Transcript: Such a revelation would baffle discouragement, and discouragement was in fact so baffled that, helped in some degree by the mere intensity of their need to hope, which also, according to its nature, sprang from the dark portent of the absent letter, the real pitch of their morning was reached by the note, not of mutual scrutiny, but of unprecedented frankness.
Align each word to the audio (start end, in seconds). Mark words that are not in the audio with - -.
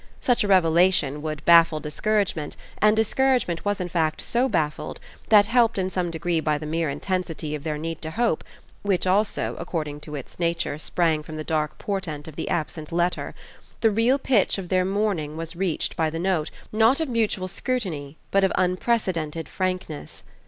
Such 0.19 0.43
a 0.43 0.47
revelation 0.47 1.21
would 1.21 1.45
baffle 1.45 1.79
discouragement, 1.79 2.55
and 2.79 2.95
discouragement 2.95 3.63
was 3.63 3.79
in 3.79 3.87
fact 3.87 4.19
so 4.19 4.49
baffled 4.49 4.99
that, 5.29 5.45
helped 5.45 5.77
in 5.77 5.91
some 5.91 6.09
degree 6.09 6.39
by 6.39 6.57
the 6.57 6.65
mere 6.65 6.89
intensity 6.89 7.53
of 7.53 7.63
their 7.63 7.77
need 7.77 8.01
to 8.01 8.09
hope, 8.09 8.43
which 8.81 9.05
also, 9.05 9.55
according 9.59 9.99
to 9.99 10.15
its 10.15 10.39
nature, 10.39 10.79
sprang 10.79 11.21
from 11.21 11.35
the 11.35 11.43
dark 11.43 11.77
portent 11.77 12.27
of 12.27 12.35
the 12.35 12.49
absent 12.49 12.91
letter, 12.91 13.35
the 13.81 13.91
real 13.91 14.17
pitch 14.17 14.57
of 14.57 14.69
their 14.69 14.85
morning 14.85 15.37
was 15.37 15.55
reached 15.55 15.95
by 15.95 16.09
the 16.09 16.17
note, 16.17 16.49
not 16.71 16.99
of 16.99 17.07
mutual 17.07 17.47
scrutiny, 17.47 18.17
but 18.31 18.43
of 18.43 18.51
unprecedented 18.55 19.47
frankness. 19.47 20.23